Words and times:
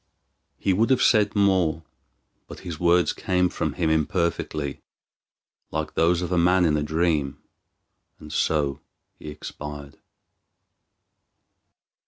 He 0.57 0.73
would 0.73 0.89
have 0.89 1.03
said 1.03 1.35
more, 1.35 1.83
but 2.47 2.61
his 2.61 2.79
words 2.79 3.13
came 3.13 3.49
from 3.49 3.73
him 3.73 3.91
imperfectly, 3.91 4.81
like 5.69 5.93
those 5.93 6.23
of 6.23 6.31
a 6.31 6.39
man 6.39 6.65
in 6.65 6.75
a 6.75 6.81
dream, 6.81 7.37
and 8.19 8.33
so 8.33 8.79
he 9.19 9.29
expired. 9.29 9.99